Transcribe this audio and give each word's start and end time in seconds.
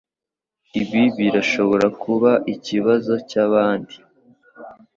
Ibi 0.81 1.03
birashobora 1.17 1.87
kuba 2.03 2.31
ikibazo 2.53 3.13
cyabandi 3.29 3.95